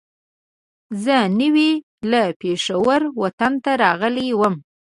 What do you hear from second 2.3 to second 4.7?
پېښوره وطن ته راغلی وم.